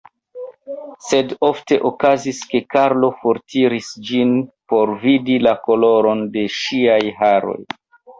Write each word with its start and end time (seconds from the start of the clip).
Sed 1.07 1.33
ofte 1.47 1.75
okazis, 1.89 2.39
ke 2.53 2.61
Karlo 2.75 3.09
fortiris 3.17 3.89
ĝin 4.07 4.31
por 4.73 4.95
vidi 5.05 5.37
la 5.49 5.53
koloron 5.69 6.25
de 6.37 6.47
ŝiaj 6.57 6.97
haroj. 7.21 7.59